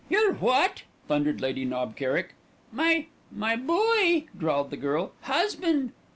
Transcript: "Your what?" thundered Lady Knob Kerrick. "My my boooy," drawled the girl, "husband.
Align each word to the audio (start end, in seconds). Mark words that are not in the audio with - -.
"Your 0.09 0.33
what?" 0.33 0.81
thundered 1.07 1.41
Lady 1.41 1.63
Knob 1.63 1.95
Kerrick. 1.95 2.33
"My 2.71 3.05
my 3.31 3.55
boooy," 3.55 4.25
drawled 4.35 4.71
the 4.71 4.75
girl, 4.77 5.11
"husband. 5.21 5.91